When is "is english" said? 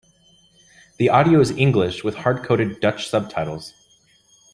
1.41-2.03